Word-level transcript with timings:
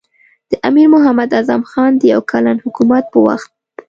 د 0.49 0.53
امیر 0.67 0.87
محمد 0.93 1.29
اعظم 1.37 1.61
خان 1.71 1.91
د 1.97 2.01
یو 2.13 2.21
کلن 2.31 2.57
حکومت 2.65 3.03
په 3.13 3.17
وخت. 3.27 3.49